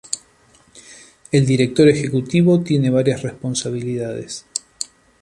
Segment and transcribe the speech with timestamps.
[1.31, 4.47] El director ejecutivo tiene varias responsabilidades.